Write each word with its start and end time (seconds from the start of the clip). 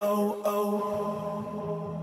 Oh, 0.00 0.42
oh. 0.44 1.95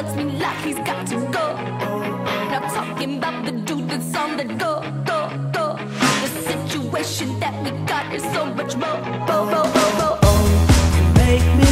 hugs 0.00 0.16
me 0.16 0.24
like 0.38 0.64
he's 0.64 0.78
got 0.78 1.06
to 1.06 1.16
go. 1.36 1.54
Now 2.50 2.60
talking 2.74 3.18
about 3.18 3.44
the 3.44 3.52
dude 3.52 3.88
that's 3.88 4.16
on 4.16 4.36
the 4.36 4.44
go, 4.44 4.80
go, 5.04 5.18
go. 5.52 5.76
The 6.22 6.28
situation 6.50 7.38
that 7.40 7.54
we 7.64 7.70
got 7.86 8.14
is 8.14 8.22
so 8.32 8.46
much 8.46 8.76
more, 8.76 9.00
bo, 9.26 9.36
bo, 9.52 9.62
bo, 9.76 9.84
bo. 9.98 10.18
Oh, 10.22 10.40
you 10.96 11.04
make 11.20 11.46
me. 11.58 11.69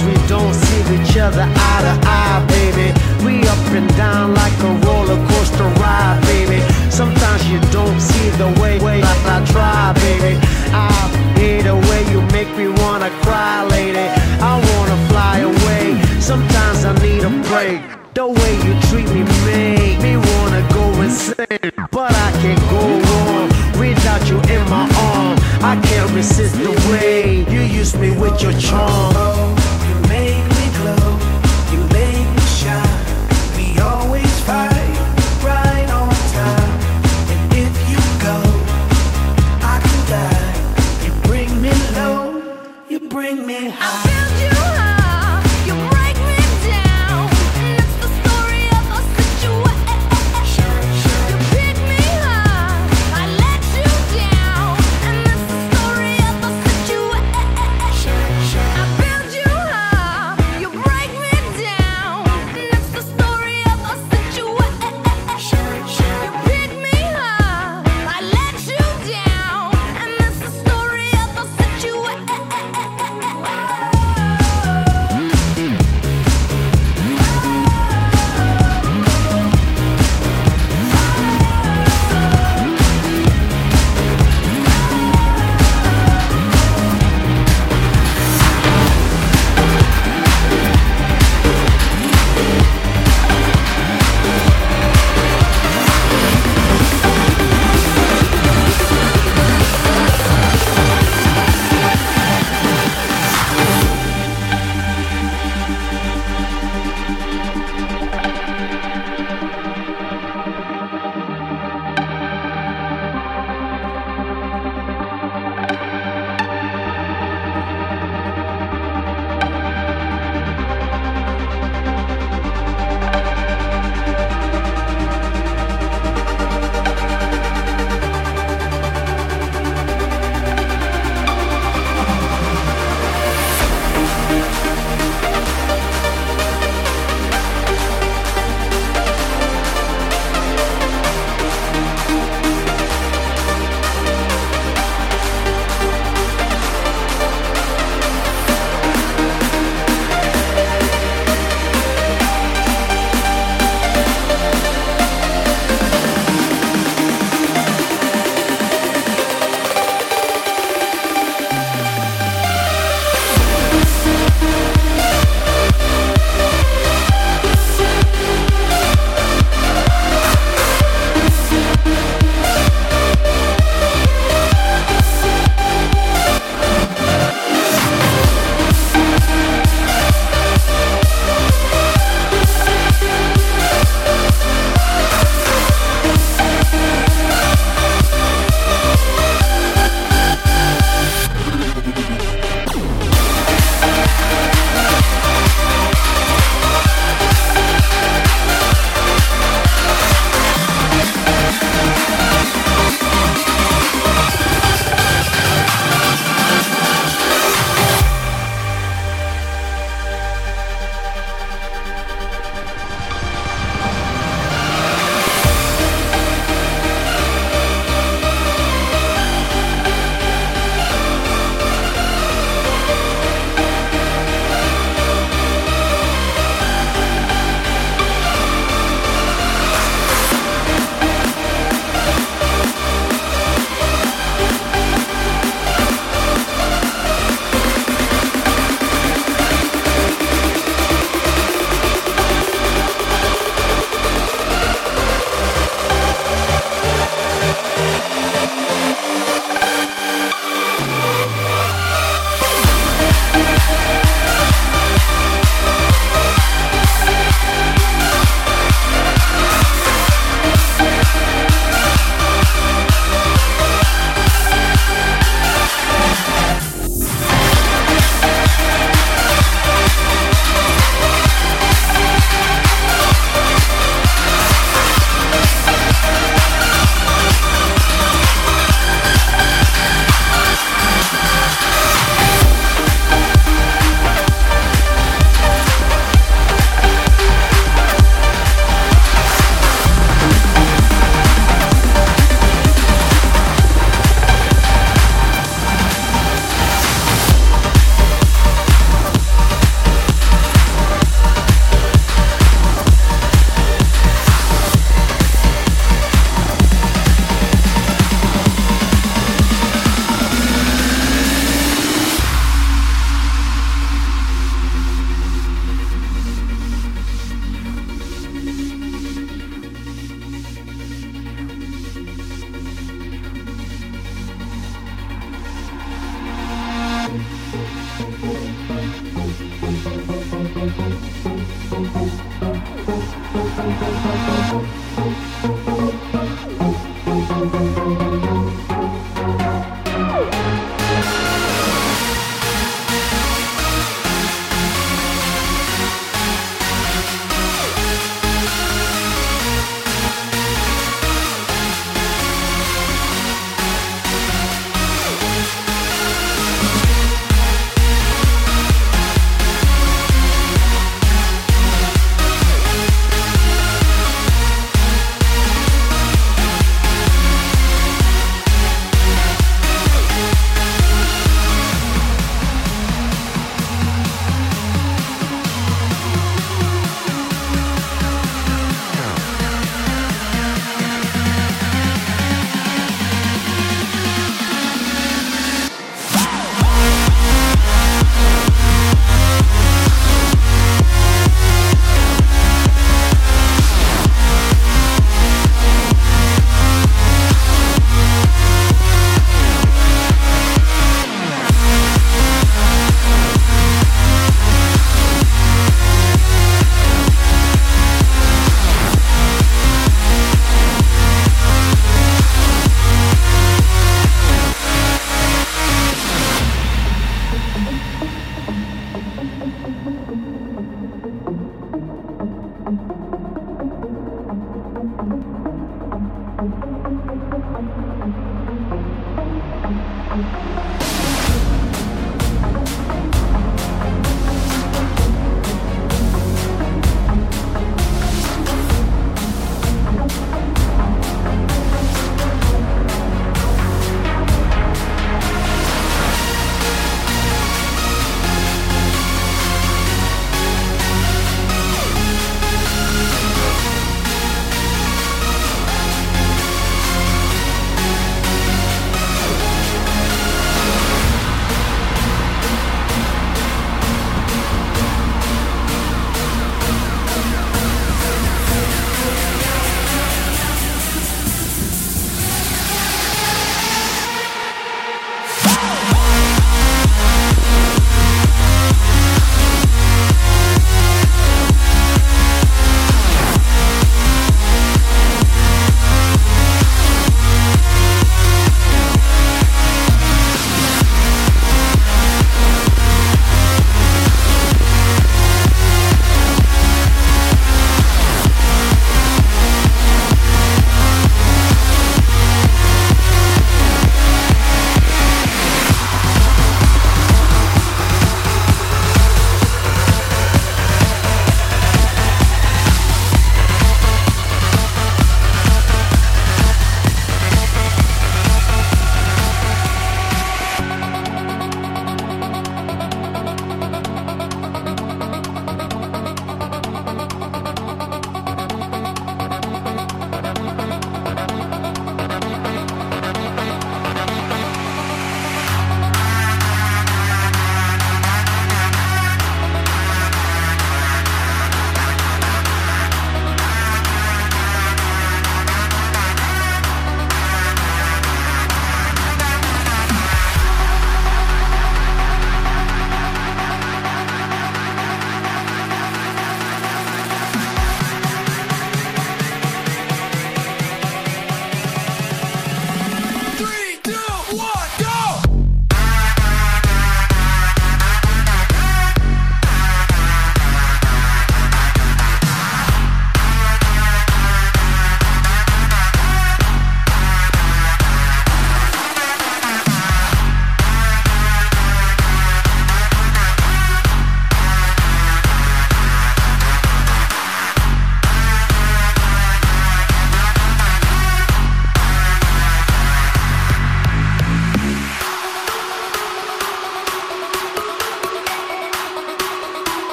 We 0.00 0.14
don't 0.26 0.54
see 0.54 0.80
each 0.96 1.16
other 1.18 1.44
eye 1.44 1.82
to 1.86 1.94
eye, 2.08 2.44
baby. 2.48 2.88
We 3.24 3.46
up 3.46 3.64
and 3.76 3.88
down 3.96 4.34
like 4.34 4.56
a 4.60 4.72
roller 4.86 5.20
coaster 5.28 5.68
ride, 5.80 6.18
baby. 6.22 6.60
Sometimes 6.90 7.46
you 7.50 7.60
don't 7.70 8.00
see 8.00 8.30
the 8.30 8.48
way, 8.60 8.80
way 8.80 9.02
I, 9.02 9.14
I 9.34 9.44
try, 9.52 9.92
baby. 9.92 10.40
I 10.72 10.88
hate 11.36 11.62
the 11.62 11.76
way 11.76 12.02
you 12.10 12.20
make 12.32 12.50
me 12.56 12.68
wanna 12.82 13.10
cry, 13.20 13.64
lady. 13.68 14.06
I 14.40 14.52
wanna 14.68 14.98
fly 15.08 15.38
away. 15.52 16.00
Sometimes 16.20 16.84
I 16.84 16.92
need 17.04 17.22
a 17.22 17.30
break. 17.48 17.80
The 18.14 18.26
way 18.26 18.52
you 18.64 18.72
treat 18.88 19.08
me 19.14 19.22
make 19.46 20.00
me 20.02 20.16
wanna 20.16 20.62
go 20.72 20.84
insane, 21.02 21.72
but 21.90 22.12
I 22.26 22.28
can't 22.42 22.64
go 22.68 22.82
on 23.20 23.48
without 23.78 24.22
you 24.28 24.36
in 24.54 24.62
my 24.68 24.84
arm. 25.12 25.38
I 25.62 25.80
can't 25.82 26.10
resist 26.12 26.56
the 26.56 26.72
way 26.90 27.44
you 27.50 27.60
use 27.60 27.94
me 27.96 28.10
with 28.10 28.42
your 28.42 28.52
charm. 28.58 29.61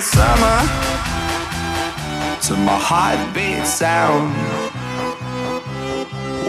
summer 0.00 0.58
to 2.40 2.56
my 2.56 2.78
heartbeat 2.80 3.66
sound. 3.66 4.32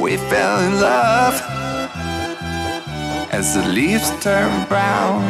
We 0.01 0.15
fell 0.15 0.59
in 0.61 0.79
love 0.79 1.35
as 3.31 3.55
the 3.55 3.63
leaves 3.67 4.09
turn 4.23 4.65
brown, 4.67 5.23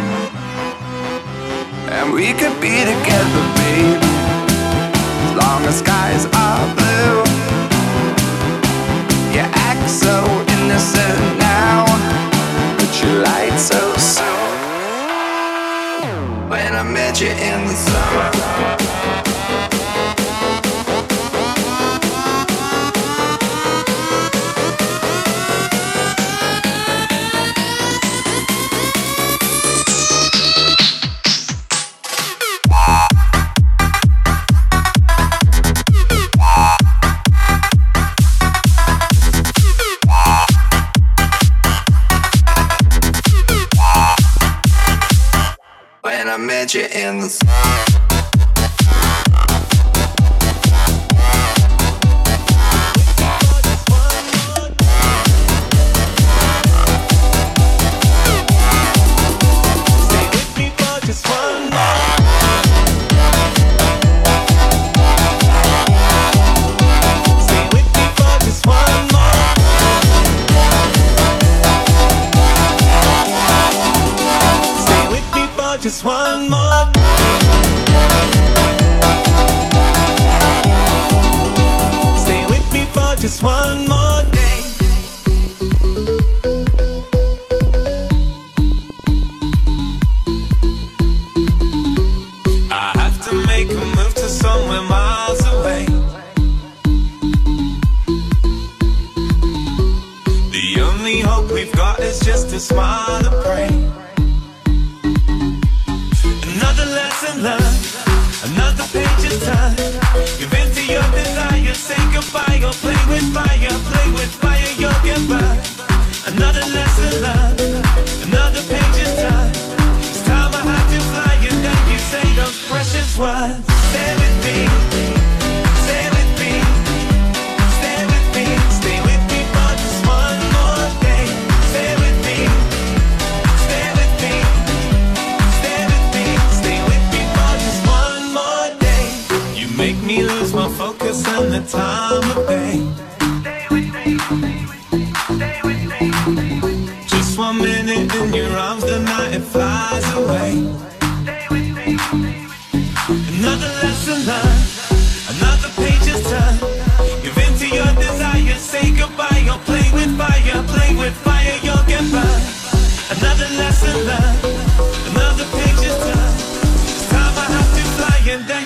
and 1.90 2.14
we 2.14 2.34
could 2.34 2.62
be 2.62 2.86
together, 2.92 3.44
baby, 3.58 4.14
as 5.26 5.34
long 5.42 5.66
as 5.66 5.80
skies 5.80 6.26
are 6.46 6.66
blue. 6.78 7.24
You 9.34 9.44
act 9.70 9.90
so 9.90 10.16
innocent 10.56 11.40
now, 11.40 11.86
but 12.78 12.92
you 13.02 13.10
light 13.24 13.58
so 13.58 13.96
soon 13.98 14.31
met 16.92 17.22
you 17.22 17.30
in 17.30 17.66
the 17.68 17.76
zone. 17.76 18.91
in 46.90 47.20
the 47.20 47.30
sun. 47.30 47.61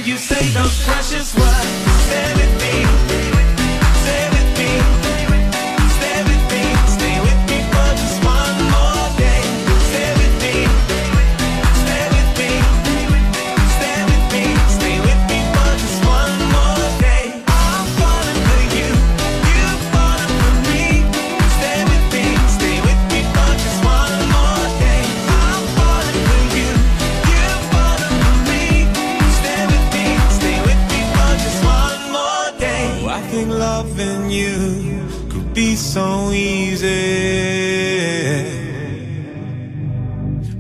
you 0.06 0.18
say 0.18 0.50
those 0.50 0.84
precious 0.86 1.34
words, 1.36 2.10
"Let 2.10 2.38
it 2.38 2.60
be." 2.60 3.15
Be 35.56 35.76
so 35.78 36.32
easy. 36.32 36.86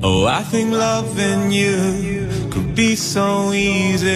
Oh, 0.01 0.25
I 0.25 0.41
think 0.43 0.71
loving 0.71 1.51
you 1.51 2.29
could 2.49 2.73
be 2.73 2.95
so 2.95 3.51
easy. 3.51 4.08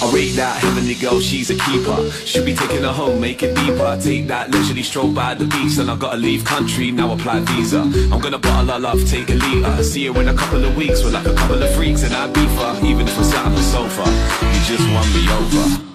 I 0.00 0.10
rate 0.10 0.34
that 0.36 0.56
heavenly 0.62 0.94
girl, 0.94 1.20
she's 1.20 1.50
a 1.50 1.54
keeper. 1.54 2.10
Should 2.24 2.46
be 2.46 2.54
taking 2.54 2.82
her 2.82 2.92
home, 2.92 3.20
make 3.20 3.42
it 3.42 3.54
deeper. 3.54 3.98
Take 4.02 4.28
that, 4.28 4.50
leisurely 4.50 4.82
stroll 4.82 5.12
by 5.12 5.34
the 5.34 5.44
beach, 5.44 5.76
and 5.76 5.90
I 5.90 5.96
gotta 5.96 6.16
leave 6.16 6.46
country, 6.46 6.90
now 6.90 7.12
apply 7.12 7.40
visa. 7.40 7.82
I'm 8.10 8.20
gonna 8.20 8.38
bottle 8.38 8.72
her 8.72 8.78
love, 8.78 9.06
take 9.06 9.28
a 9.28 9.34
liter. 9.34 9.82
See 9.82 10.06
her 10.06 10.18
in 10.18 10.28
a 10.28 10.34
couple 10.34 10.64
of 10.64 10.74
weeks, 10.78 11.04
we're 11.04 11.10
like 11.10 11.26
a 11.26 11.34
couple 11.34 11.62
of 11.62 11.74
freaks, 11.74 12.04
and 12.04 12.14
I'd 12.14 12.32
be 12.32 12.46
for, 12.56 12.86
even 12.86 13.06
if 13.06 13.18
we're 13.18 13.24
sat 13.24 13.44
on 13.44 13.52
the 13.54 13.62
sofa. 13.62 14.51
Just 14.64 14.88
won 14.92 15.12
me 15.12 15.28
over. 15.28 15.91